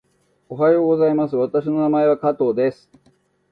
[0.49, 1.35] おはようございます。
[1.35, 2.89] 私の名前は加藤です。